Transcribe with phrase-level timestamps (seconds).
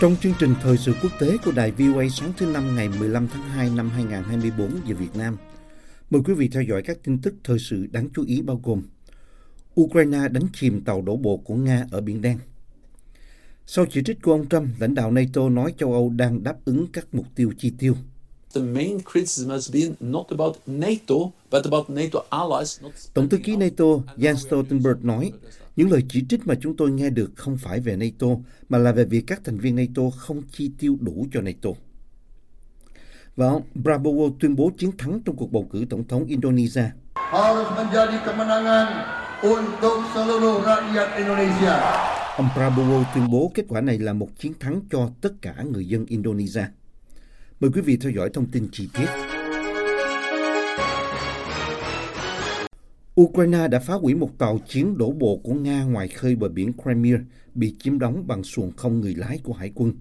[0.00, 3.28] Trong chương trình thời sự quốc tế của đài VOA sáng thứ năm ngày 15
[3.28, 5.36] tháng 2 năm 2024 giờ Việt Nam,
[6.10, 8.82] mời quý vị theo dõi các tin tức thời sự đáng chú ý bao gồm
[9.80, 12.38] Ukraine đánh chìm tàu đổ bộ của Nga ở Biển Đen.
[13.66, 16.86] Sau chỉ trích của ông Trump, lãnh đạo NATO nói châu Âu đang đáp ứng
[16.92, 17.94] các mục tiêu chi tiêu.
[18.54, 23.38] the main criticism has been not about NATO, but about NATO allies not Tổng thư
[23.38, 23.84] ký NATO
[24.16, 25.32] Jens Stoltenberg nói,
[25.76, 28.26] những lời chỉ trích mà chúng tôi nghe được không phải về NATO,
[28.68, 31.70] mà là về việc các thành viên NATO không chi tiêu đủ cho NATO.
[33.36, 36.84] Và ông Prabowo tuyên bố chiến thắng trong cuộc bầu cử tổng thống Indonesia.
[37.28, 38.86] harus menjadi kemenangan
[39.44, 41.76] untuk seluruh rakyat Indonesia.
[42.36, 45.88] Ông Prabowo tuyên bố kết quả này là một chiến thắng cho tất cả người
[45.88, 46.64] dân Indonesia.
[47.60, 49.37] Mời quý vị theo dõi thông tin chi tiết.
[53.20, 56.72] Ukraine đã phá hủy một tàu chiến đổ bộ của Nga ngoài khơi bờ biển
[56.82, 57.18] Crimea
[57.54, 59.92] bị chiếm đóng bằng xuồng không người lái của hải quân,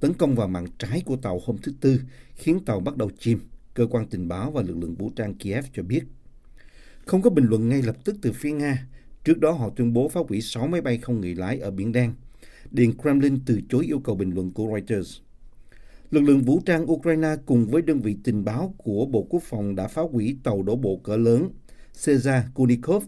[0.00, 2.00] tấn công vào mạn trái của tàu hôm thứ Tư,
[2.34, 3.40] khiến tàu bắt đầu chìm,
[3.74, 6.04] cơ quan tình báo và lực lượng vũ trang Kiev cho biết.
[7.06, 8.86] Không có bình luận ngay lập tức từ phía Nga.
[9.24, 11.92] Trước đó họ tuyên bố phá hủy 6 máy bay không người lái ở Biển
[11.92, 12.12] Đen.
[12.70, 15.18] Điện Kremlin từ chối yêu cầu bình luận của Reuters.
[16.10, 19.74] Lực lượng vũ trang Ukraine cùng với đơn vị tình báo của Bộ Quốc phòng
[19.74, 21.50] đã phá hủy tàu đổ bộ cỡ lớn
[22.04, 23.04] Cesar Kunikov.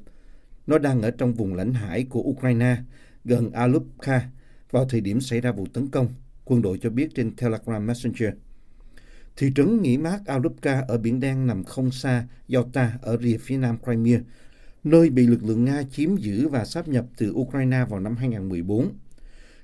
[0.66, 2.76] Nó đang ở trong vùng lãnh hải của Ukraine,
[3.24, 4.28] gần Alupka,
[4.70, 6.08] vào thời điểm xảy ra vụ tấn công,
[6.44, 8.30] quân đội cho biết trên Telegram Messenger.
[9.36, 13.56] Thị trấn nghỉ mát Alupka ở Biển Đen nằm không xa Yalta ở rìa phía
[13.56, 14.20] nam Crimea,
[14.84, 18.92] nơi bị lực lượng Nga chiếm giữ và sáp nhập từ Ukraine vào năm 2014.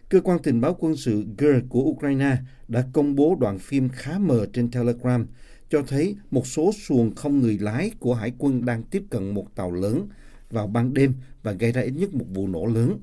[0.08, 2.36] Cơ quan tình báo quân sự GER của Ukraine
[2.68, 5.26] đã công bố đoạn phim khá mờ trên Telegram
[5.70, 9.54] cho thấy một số xuồng không người lái của hải quân đang tiếp cận một
[9.54, 10.08] tàu lớn
[10.50, 12.98] vào ban đêm và gây ra ít nhất một vụ nổ lớn.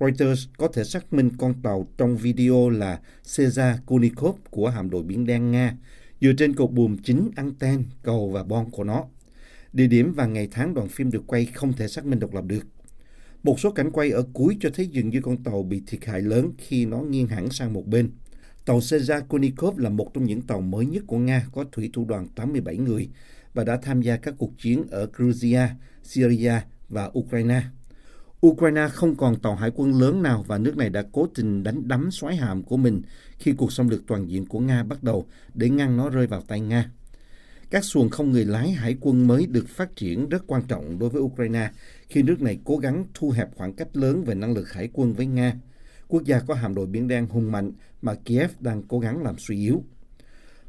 [0.00, 3.00] Reuters có thể xác minh con tàu trong video là
[3.36, 5.76] Cesar Kunikov của hạm đội Biển Đen Nga
[6.20, 9.04] dựa trên cột buồm chính, anten, cầu và bon của nó.
[9.72, 12.44] Địa điểm và ngày tháng đoạn phim được quay không thể xác minh độc lập
[12.46, 12.66] được.
[13.42, 16.20] Một số cảnh quay ở cuối cho thấy dường như con tàu bị thiệt hại
[16.20, 18.10] lớn khi nó nghiêng hẳn sang một bên.
[18.64, 22.28] Tàu Sezakonikov là một trong những tàu mới nhất của Nga có thủy thủ đoàn
[22.28, 23.08] 87 người
[23.54, 26.52] và đã tham gia các cuộc chiến ở Georgia, Syria
[26.88, 27.62] và Ukraine.
[28.46, 31.88] Ukraine không còn tàu hải quân lớn nào và nước này đã cố tình đánh
[31.88, 33.02] đắm xoáy hạm của mình
[33.38, 36.40] khi cuộc xâm lược toàn diện của Nga bắt đầu để ngăn nó rơi vào
[36.40, 36.90] tay Nga.
[37.70, 41.10] Các xuồng không người lái hải quân mới được phát triển rất quan trọng đối
[41.10, 41.70] với Ukraine
[42.08, 45.12] khi nước này cố gắng thu hẹp khoảng cách lớn về năng lực hải quân
[45.12, 45.54] với Nga,
[46.08, 47.72] quốc gia có hạm đội biển đen hùng mạnh
[48.02, 49.82] mà Kiev đang cố gắng làm suy yếu.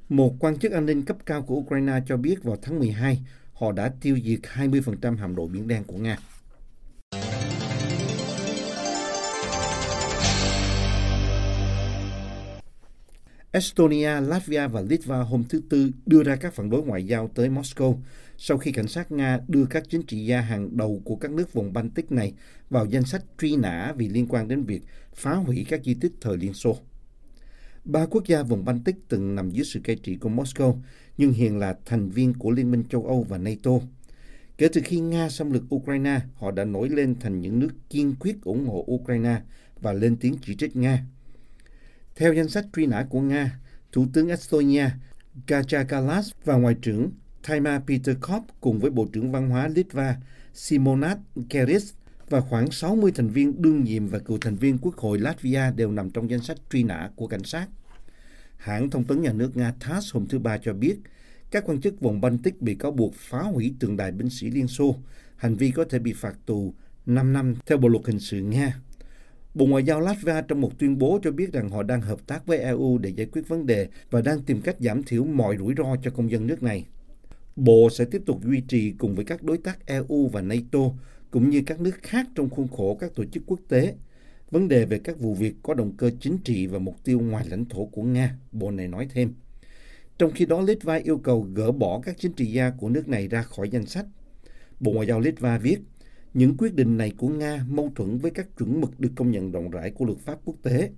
[0.10, 3.72] Một quan chức an ninh cấp cao của Ukraine cho biết vào tháng 12 họ
[3.72, 6.18] đã tiêu diệt 20% hạm đội biển đen của Nga.
[13.56, 17.50] Estonia, Latvia và Litva hôm thứ Tư đưa ra các phản đối ngoại giao tới
[17.50, 17.98] Moscow
[18.38, 21.54] sau khi cảnh sát Nga đưa các chính trị gia hàng đầu của các nước
[21.54, 22.34] vùng Baltic này
[22.70, 24.82] vào danh sách truy nã vì liên quan đến việc
[25.14, 26.78] phá hủy các di tích thời Liên Xô.
[27.86, 30.78] Ba quốc gia vùng Baltic từng nằm dưới sự cai trị của Moscow
[31.18, 33.72] nhưng hiện là thành viên của Liên minh châu Âu và NATO.
[34.58, 38.16] Kể từ khi Nga xâm lược Ukraine, họ đã nổi lên thành những nước kiên
[38.20, 39.42] quyết ủng hộ Ukraine
[39.82, 41.06] và lên tiếng chỉ trích Nga.
[42.20, 43.60] Theo danh sách truy nã của Nga,
[43.92, 44.90] Thủ tướng Estonia
[45.48, 47.12] Kaja Kallas và Ngoại trưởng
[47.48, 50.18] Taima Peterkov cùng với Bộ trưởng Văn hóa Litva
[50.54, 51.18] Simonas
[51.50, 51.94] Keris
[52.30, 55.92] và khoảng 60 thành viên đương nhiệm và cựu thành viên Quốc hội Latvia đều
[55.92, 57.68] nằm trong danh sách truy nã của cảnh sát.
[58.58, 60.98] Hãng thông tấn nhà nước Nga TASS hôm thứ Ba cho biết
[61.52, 64.68] các quan chức vùng Baltic bị cáo buộc phá hủy tượng đài binh sĩ Liên
[64.68, 64.96] Xô.
[65.36, 66.74] Hành vi có thể bị phạt tù
[67.06, 68.80] 5 năm theo Bộ luật hình sự Nga.
[69.56, 72.46] Bộ Ngoại giao Latvia trong một tuyên bố cho biết rằng họ đang hợp tác
[72.46, 75.74] với EU để giải quyết vấn đề và đang tìm cách giảm thiểu mọi rủi
[75.78, 76.86] ro cho công dân nước này.
[77.56, 80.80] Bộ sẽ tiếp tục duy trì cùng với các đối tác EU và NATO
[81.32, 83.96] cũng như các nước khác trong khuôn khổ các tổ chức quốc tế
[84.52, 87.46] vấn đề về các vụ việc có động cơ chính trị và mục tiêu ngoài
[87.50, 89.34] lãnh thổ của Nga, Bộ này nói thêm.
[90.18, 93.28] Trong khi đó, Litva yêu cầu gỡ bỏ các chính trị gia của nước này
[93.28, 94.06] ra khỏi danh sách.
[94.80, 95.80] Bộ Ngoại giao Litva viết,
[96.36, 99.52] những quyết định này của Nga mâu thuẫn với các chuẩn mực được công nhận
[99.52, 100.90] rộng rãi của luật pháp quốc tế.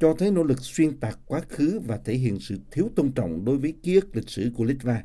[0.00, 3.44] cho thấy nỗ lực xuyên tạc quá khứ và thể hiện sự thiếu tôn trọng
[3.44, 5.02] đối với ký ức lịch sử của Litva.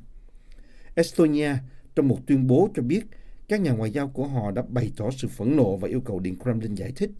[0.95, 1.55] Estonia
[1.95, 3.01] trong một tuyên bố cho biết
[3.47, 6.19] các nhà ngoại giao của họ đã bày tỏ sự phẫn nộ và yêu cầu
[6.19, 7.11] Điện Kremlin giải thích.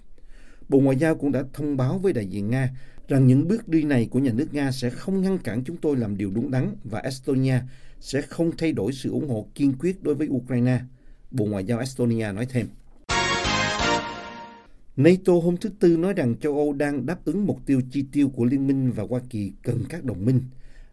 [0.70, 2.70] Bộ Ngoại giao cũng đã thông báo với đại diện Nga
[3.08, 5.98] rằng những bước đi này của nhà nước Nga sẽ không ngăn cản chúng tôi
[5.98, 7.60] làm điều đúng đắn và Estonia
[8.00, 10.80] sẽ không thay đổi sự ủng hộ kiên quyết đối với Ukraine.
[11.32, 12.68] Bộ Ngoại giao Estonia nói thêm.
[14.98, 18.30] NATO hôm thứ Tư nói rằng châu Âu đang đáp ứng mục tiêu chi tiêu
[18.30, 20.42] của Liên minh và Hoa Kỳ cần các đồng minh.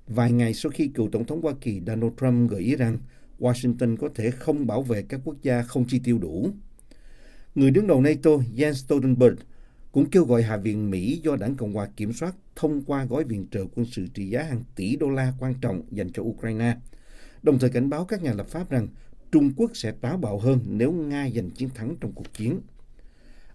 [0.07, 2.99] Vài ngày sau khi cựu Tổng thống Hoa Kỳ Donald Trump gợi ý rằng
[3.39, 6.51] Washington có thể không bảo vệ các quốc gia không chi tiêu đủ.
[7.55, 9.37] Người đứng đầu NATO Jens Stoltenberg
[9.93, 13.25] cũng kêu gọi Hạ viện Mỹ do đảng Cộng hòa kiểm soát thông qua gói
[13.25, 16.77] viện trợ quân sự trị giá hàng tỷ đô la quan trọng dành cho Ukraine,
[17.43, 18.89] đồng thời cảnh báo các nhà lập pháp rằng
[19.33, 22.61] Trung Quốc sẽ táo bạo hơn nếu Nga giành chiến thắng trong cuộc chiến.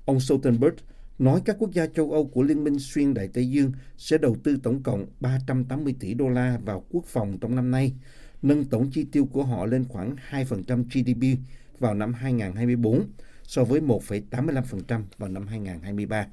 [0.05, 0.75] Ông Stoltenberg
[1.19, 4.37] nói các quốc gia châu Âu của Liên minh xuyên Đại Tây Dương sẽ đầu
[4.43, 7.93] tư tổng cộng 380 tỷ đô la vào quốc phòng trong năm nay,
[8.41, 11.39] nâng tổng chi tiêu của họ lên khoảng 2% GDP
[11.79, 13.07] vào năm 2024
[13.43, 16.27] so với 1,85% vào năm 2023.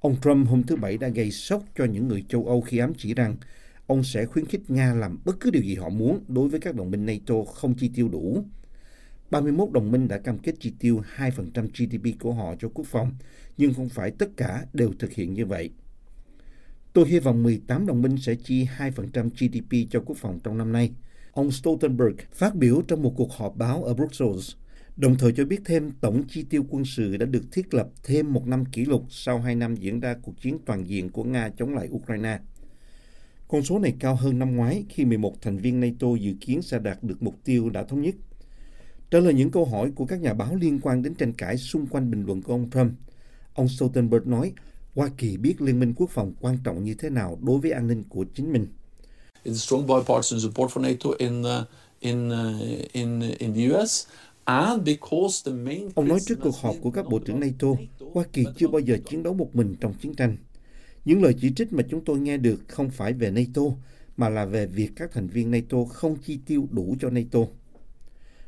[0.00, 2.92] Ông Trump hôm thứ Bảy đã gây sốc cho những người châu Âu khi ám
[2.96, 3.36] chỉ rằng
[3.90, 6.74] ông sẽ khuyến khích Nga làm bất cứ điều gì họ muốn đối với các
[6.74, 8.44] đồng minh NATO không chi tiêu đủ.
[9.30, 13.10] 31 đồng minh đã cam kết chi tiêu 2% GDP của họ cho quốc phòng,
[13.56, 15.70] nhưng không phải tất cả đều thực hiện như vậy.
[16.92, 20.72] Tôi hy vọng 18 đồng minh sẽ chi 2% GDP cho quốc phòng trong năm
[20.72, 20.90] nay.
[21.32, 24.52] Ông Stoltenberg phát biểu trong một cuộc họp báo ở Brussels,
[24.96, 28.32] đồng thời cho biết thêm tổng chi tiêu quân sự đã được thiết lập thêm
[28.32, 31.48] một năm kỷ lục sau hai năm diễn ra cuộc chiến toàn diện của Nga
[31.48, 32.38] chống lại Ukraine.
[33.50, 36.78] Con số này cao hơn năm ngoái khi 11 thành viên NATO dự kiến sẽ
[36.78, 38.14] đạt được mục tiêu đã thống nhất.
[39.10, 41.86] Trả lời những câu hỏi của các nhà báo liên quan đến tranh cãi xung
[41.86, 42.92] quanh bình luận của ông Trump,
[43.54, 44.52] ông Stoltenberg nói
[44.94, 47.86] Hoa Kỳ biết Liên minh quốc phòng quan trọng như thế nào đối với an
[47.86, 48.66] ninh của chính mình.
[49.44, 51.46] It's strong bipartisan support for NATO in uh,
[52.00, 54.06] in uh, in in the US.
[54.84, 54.96] The
[55.94, 57.68] Ông nói trước cuộc họp của các bộ trưởng NATO,
[58.14, 60.36] Hoa Kỳ chưa bao giờ chiến đấu một mình trong chiến tranh.
[61.04, 63.62] Những lời chỉ trích mà chúng tôi nghe được không phải về NATO,
[64.16, 67.38] mà là về việc các thành viên NATO không chi tiêu đủ cho NATO.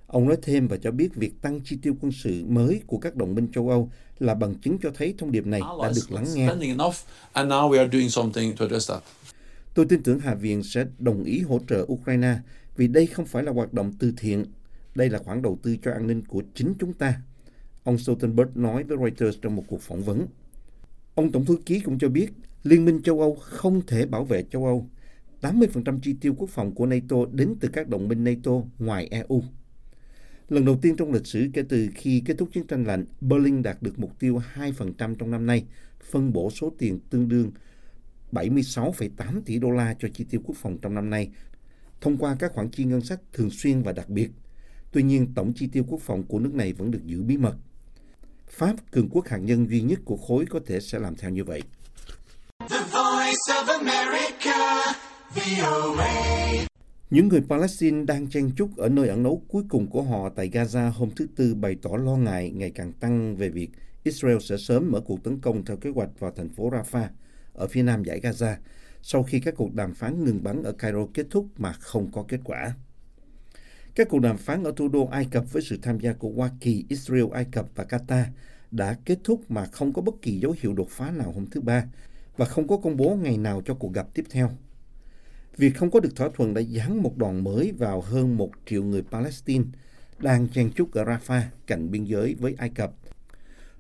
[0.07, 3.17] Ông nói thêm và cho biết việc tăng chi tiêu quân sự mới của các
[3.17, 6.27] đồng minh châu Âu là bằng chứng cho thấy thông điệp này đã được lắng
[6.35, 6.49] nghe.
[9.75, 12.37] Tôi tin tưởng Hạ viện sẽ đồng ý hỗ trợ Ukraine
[12.77, 14.45] vì đây không phải là hoạt động từ thiện.
[14.95, 17.21] Đây là khoản đầu tư cho an ninh của chính chúng ta.
[17.85, 20.27] Ông Stoltenberg nói với Reuters trong một cuộc phỏng vấn.
[21.15, 22.33] Ông Tổng thư ký cũng cho biết
[22.63, 24.89] Liên minh châu Âu không thể bảo vệ châu Âu.
[25.41, 29.43] 80% chi tiêu quốc phòng của NATO đến từ các đồng minh NATO ngoài EU.
[30.49, 33.63] Lần đầu tiên trong lịch sử kể từ khi kết thúc chiến tranh lạnh, Berlin
[33.63, 35.65] đạt được mục tiêu 2% trong năm nay,
[36.11, 37.51] phân bổ số tiền tương đương
[38.33, 41.31] 76,8 tỷ đô la cho chi tiêu quốc phòng trong năm nay,
[42.01, 44.31] thông qua các khoản chi ngân sách thường xuyên và đặc biệt.
[44.93, 47.57] Tuy nhiên, tổng chi tiêu quốc phòng của nước này vẫn được giữ bí mật.
[48.53, 51.45] Pháp, cường quốc hạt nhân duy nhất của khối có thể sẽ làm theo như
[51.45, 51.63] vậy.
[52.59, 54.93] The voice of America,
[55.35, 56.13] VOA.
[57.11, 60.51] Những người Palestine đang chen chúc ở nơi ẩn náu cuối cùng của họ tại
[60.51, 63.71] Gaza hôm thứ Tư bày tỏ lo ngại ngày càng tăng về việc
[64.03, 67.09] Israel sẽ sớm mở cuộc tấn công theo kế hoạch vào thành phố Rafah
[67.53, 68.55] ở phía nam giải Gaza
[69.03, 72.25] sau khi các cuộc đàm phán ngừng bắn ở Cairo kết thúc mà không có
[72.29, 72.75] kết quả.
[73.95, 76.51] Các cuộc đàm phán ở thủ đô Ai Cập với sự tham gia của Hoa
[76.61, 78.25] Kỳ, Israel, Ai Cập và Qatar
[78.73, 81.61] đã kết thúc mà không có bất kỳ dấu hiệu đột phá nào hôm thứ
[81.61, 81.85] Ba
[82.37, 84.51] và không có công bố ngày nào cho cuộc gặp tiếp theo.
[85.57, 88.85] Việc không có được thỏa thuận đã dán một đòn mới vào hơn một triệu
[88.85, 89.65] người Palestine
[90.19, 92.93] đang chen chúc ở Rafah cạnh biên giới với Ai Cập,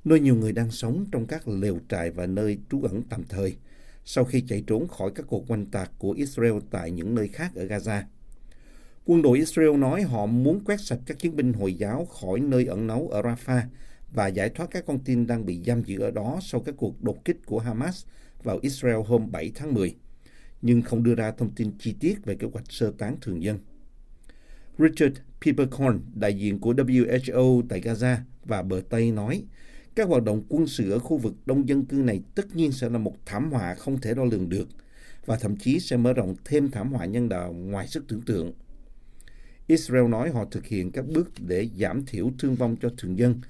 [0.04, 3.56] nơi nhiều người đang sống trong các lều trại và nơi trú ẩn tạm thời
[4.04, 7.52] sau khi chạy trốn khỏi các cuộc oanh tạc của Israel tại những nơi khác
[7.54, 8.02] ở Gaza.
[9.04, 12.66] Quân đội Israel nói họ muốn quét sạch các chiến binh Hồi giáo khỏi nơi
[12.66, 13.62] ẩn náu ở Rafah
[14.12, 17.02] và giải thoát các con tin đang bị giam giữ ở đó sau các cuộc
[17.02, 18.04] đột kích của Hamas
[18.42, 19.94] vào Israel hôm 7 tháng 10,
[20.62, 23.58] nhưng không đưa ra thông tin chi tiết về kế hoạch sơ tán thường dân.
[24.78, 29.44] Richard Peppercorn, đại diện của WHO tại Gaza và bờ Tây nói,
[29.94, 32.88] các hoạt động quân sự ở khu vực đông dân cư này tất nhiên sẽ
[32.88, 34.68] là một thảm họa không thể đo lường được
[35.26, 38.52] và thậm chí sẽ mở rộng thêm thảm họa nhân đạo ngoài sức tưởng tượng.
[39.66, 43.40] Israel nói họ thực hiện các bước để giảm thiểu thương vong cho thường dân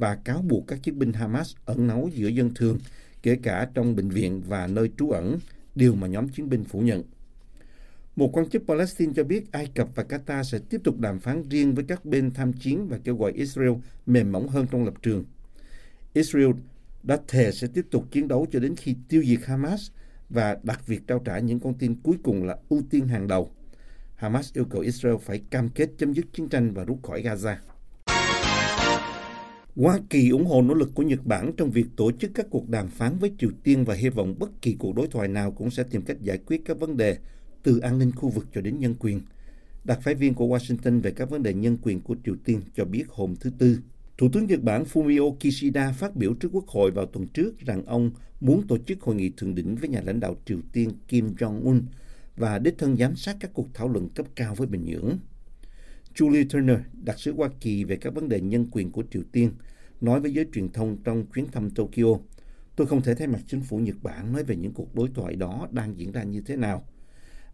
[0.00, 2.78] và cáo buộc các chiến binh Hamas ẩn náu giữa dân thường,
[3.22, 5.38] kể cả trong bệnh viện và nơi trú ẩn,
[5.74, 7.02] điều mà nhóm chiến binh phủ nhận.
[8.16, 11.48] Một quan chức Palestine cho biết Ai Cập và Qatar sẽ tiếp tục đàm phán
[11.48, 13.72] riêng với các bên tham chiến và kêu gọi Israel
[14.06, 15.24] mềm mỏng hơn trong lập trường.
[16.12, 16.50] Israel
[17.02, 19.90] đã thề sẽ tiếp tục chiến đấu cho đến khi tiêu diệt Hamas
[20.30, 23.50] và đặt việc trao trả những con tin cuối cùng là ưu tiên hàng đầu.
[24.16, 27.56] Hamas yêu cầu Israel phải cam kết chấm dứt chiến tranh và rút khỏi Gaza.
[29.82, 32.68] Hoa Kỳ ủng hộ nỗ lực của Nhật Bản trong việc tổ chức các cuộc
[32.68, 35.70] đàm phán với Triều Tiên và hy vọng bất kỳ cuộc đối thoại nào cũng
[35.70, 37.16] sẽ tìm cách giải quyết các vấn đề
[37.62, 39.20] từ an ninh khu vực cho đến nhân quyền.
[39.84, 42.84] Đặc phái viên của Washington về các vấn đề nhân quyền của Triều Tiên cho
[42.84, 43.78] biết hôm thứ Tư,
[44.18, 47.86] Thủ tướng Nhật Bản Fumio Kishida phát biểu trước Quốc hội vào tuần trước rằng
[47.86, 48.10] ông
[48.40, 51.80] muốn tổ chức hội nghị thượng đỉnh với nhà lãnh đạo Triều Tiên Kim Jong-un
[52.36, 55.18] và đích thân giám sát các cuộc thảo luận cấp cao với Bình Nhưỡng.
[56.20, 59.50] Julie Turner, đặc sứ Hoa Kỳ về các vấn đề nhân quyền của Triều Tiên,
[60.00, 62.18] nói với giới truyền thông trong chuyến thăm Tokyo,
[62.76, 65.36] tôi không thể thay mặt chính phủ Nhật Bản nói về những cuộc đối thoại
[65.36, 66.84] đó đang diễn ra như thế nào.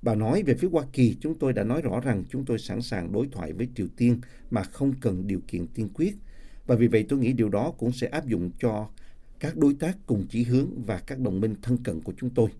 [0.03, 2.83] Bà nói về phía Hoa Kỳ, chúng tôi đã nói rõ rằng chúng tôi sẵn
[2.83, 4.21] sàng đối thoại với Triều Tiên
[4.51, 6.17] mà không cần điều kiện tiên quyết.
[6.67, 8.89] Và vì vậy tôi nghĩ điều đó cũng sẽ áp dụng cho
[9.41, 12.51] các đối tác cùng chỉ hướng và các đồng minh thân cận của chúng tôi.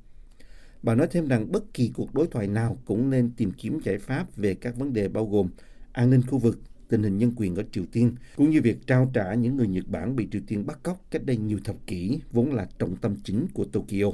[0.83, 3.99] Bà nói thêm rằng bất kỳ cuộc đối thoại nào cũng nên tìm kiếm giải
[3.99, 5.49] pháp về các vấn đề bao gồm
[5.97, 9.11] an ninh khu vực, tình hình nhân quyền ở Triều Tiên, cũng như việc trao
[9.15, 12.21] trả những người Nhật Bản bị Triều Tiên bắt cóc cách đây nhiều thập kỷ,
[12.33, 14.13] vốn là trọng tâm chính của Tokyo.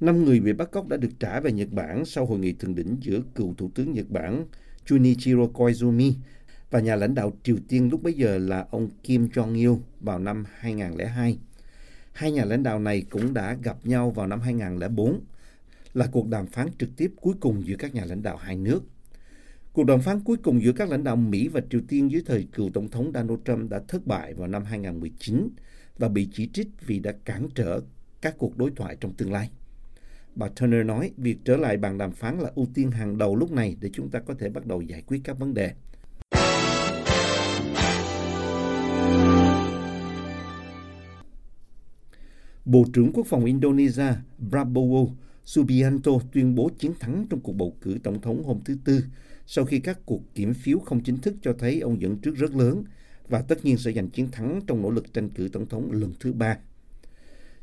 [0.00, 2.74] Năm người bị bắt cóc đã được trả về Nhật Bản sau hội nghị thượng
[2.74, 4.46] đỉnh giữa cựu Thủ tướng Nhật Bản
[4.86, 6.12] Junichiro Koizumi
[6.70, 10.44] và nhà lãnh đạo Triều Tiên lúc bấy giờ là ông Kim Jong-il vào năm
[10.54, 11.38] 2002.
[12.12, 15.20] Hai nhà lãnh đạo này cũng đã gặp nhau vào năm 2004,
[15.94, 18.82] là cuộc đàm phán trực tiếp cuối cùng giữa các nhà lãnh đạo hai nước.
[19.72, 22.46] Cuộc đàm phán cuối cùng giữa các lãnh đạo Mỹ và Triều Tiên dưới thời
[22.52, 25.48] cựu Tổng thống Donald Trump đã thất bại vào năm 2019
[25.98, 27.80] và bị chỉ trích vì đã cản trở
[28.20, 29.50] các cuộc đối thoại trong tương lai.
[30.34, 33.52] Bà Turner nói, việc trở lại bàn đàm phán là ưu tiên hàng đầu lúc
[33.52, 35.72] này để chúng ta có thể bắt đầu giải quyết các vấn đề.
[42.64, 44.12] Bộ trưởng Quốc phòng Indonesia
[44.50, 45.08] Prabowo
[45.44, 49.00] Subianto tuyên bố chiến thắng trong cuộc bầu cử tổng thống hôm thứ Tư
[49.46, 52.54] sau khi các cuộc kiểm phiếu không chính thức cho thấy ông dẫn trước rất
[52.54, 52.84] lớn
[53.28, 56.12] và tất nhiên sẽ giành chiến thắng trong nỗ lực tranh cử tổng thống lần
[56.20, 56.58] thứ ba.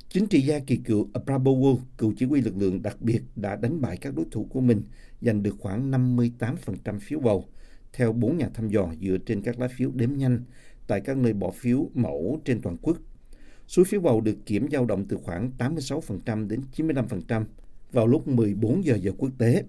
[0.09, 3.81] Chính trị gia kỳ cựu Prabowo, cựu chỉ huy lực lượng đặc biệt, đã đánh
[3.81, 4.81] bại các đối thủ của mình,
[5.21, 7.45] giành được khoảng 58% phiếu bầu,
[7.93, 10.43] theo bốn nhà thăm dò dựa trên các lá phiếu đếm nhanh
[10.87, 12.97] tại các nơi bỏ phiếu mẫu trên toàn quốc.
[13.67, 17.45] Số phiếu bầu được kiểm dao động từ khoảng 86% đến 95%
[17.91, 19.63] vào lúc 14 giờ giờ quốc tế.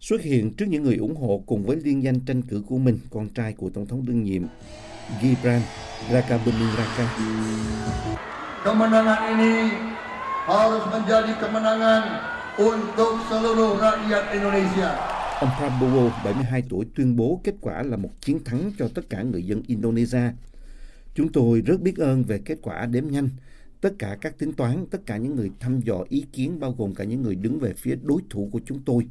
[0.00, 2.98] Xuất hiện trước những người ủng hộ cùng với liên danh tranh cử của mình,
[3.10, 4.42] con trai của Tổng thống đương nhiệm
[5.22, 5.62] Gibran
[6.12, 7.06] Rakabuming Raka.
[8.64, 9.70] Kemenangan ini
[10.46, 12.02] harus menjadi kemenangan
[12.58, 14.90] untuk seluruh rakyat Indonesia.
[15.40, 19.22] Ông Prabowo, 72 tuổi, tuyên bố kết quả là một chiến thắng cho tất cả
[19.22, 20.30] người dân Indonesia.
[21.14, 23.28] Chúng tôi rất biết ơn về kết quả đếm nhanh.
[23.80, 26.94] Tất cả các tính toán, tất cả những người thăm dò ý kiến, bao gồm
[26.94, 29.06] cả những người đứng về phía đối thủ của chúng tôi.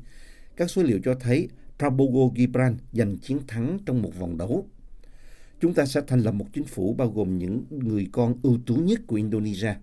[0.57, 4.67] Các số liệu cho thấy Prabowo Gibran giành chiến thắng trong một vòng đấu.
[5.61, 8.75] Chúng ta sẽ thành lập một chính phủ bao gồm những người con ưu tú
[8.75, 9.73] nhất của Indonesia.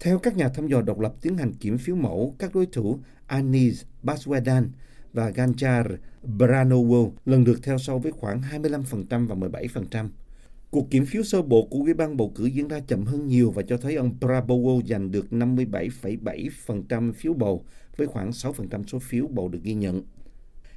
[0.00, 2.98] Theo các nhà thăm dò độc lập tiến hành kiểm phiếu mẫu, các đối thủ
[3.26, 4.66] Anies Baswedan
[5.12, 5.96] và Ganjar
[6.38, 10.08] Pranowo lần lượt theo sau với khoảng 25% và 17%.
[10.74, 13.50] Cuộc kiểm phiếu sơ bộ của Ủy ban bầu cử diễn ra chậm hơn nhiều
[13.50, 17.64] và cho thấy ông Prabowo giành được 57,7% phiếu bầu
[17.96, 20.02] với khoảng 6% số phiếu bầu được ghi nhận.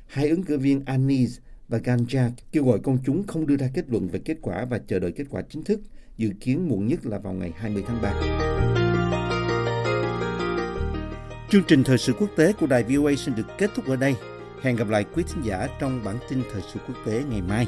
[0.07, 1.37] Hai ứng cử viên Anis
[1.67, 4.79] và Ganjak kêu gọi công chúng không đưa ra kết luận về kết quả và
[4.87, 5.81] chờ đợi kết quả chính thức,
[6.17, 8.13] dự kiến muộn nhất là vào ngày 20 tháng 3.
[11.51, 14.15] Chương trình thời sự quốc tế của đài VOA xin được kết thúc ở đây.
[14.61, 17.67] Hẹn gặp lại quý thính giả trong bản tin thời sự quốc tế ngày mai.